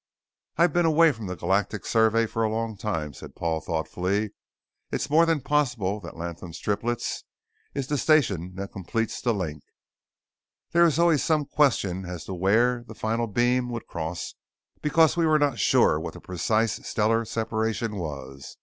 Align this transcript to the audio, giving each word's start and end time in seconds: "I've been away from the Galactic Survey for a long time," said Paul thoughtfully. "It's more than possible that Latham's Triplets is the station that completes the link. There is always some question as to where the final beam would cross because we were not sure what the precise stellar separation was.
"I've 0.57 0.73
been 0.73 0.87
away 0.87 1.11
from 1.11 1.27
the 1.27 1.35
Galactic 1.35 1.85
Survey 1.85 2.25
for 2.25 2.41
a 2.41 2.49
long 2.49 2.75
time," 2.75 3.13
said 3.13 3.35
Paul 3.35 3.61
thoughtfully. 3.61 4.31
"It's 4.91 5.11
more 5.11 5.27
than 5.27 5.41
possible 5.41 5.99
that 5.99 6.17
Latham's 6.17 6.57
Triplets 6.57 7.23
is 7.75 7.85
the 7.85 7.99
station 7.99 8.55
that 8.55 8.71
completes 8.71 9.21
the 9.21 9.31
link. 9.31 9.61
There 10.71 10.85
is 10.87 10.97
always 10.97 11.23
some 11.23 11.45
question 11.45 12.03
as 12.03 12.25
to 12.25 12.33
where 12.33 12.83
the 12.83 12.95
final 12.95 13.27
beam 13.27 13.69
would 13.69 13.85
cross 13.85 14.33
because 14.81 15.15
we 15.15 15.27
were 15.27 15.37
not 15.37 15.59
sure 15.59 15.99
what 15.99 16.15
the 16.15 16.19
precise 16.19 16.77
stellar 16.83 17.23
separation 17.23 17.95
was. 17.95 18.57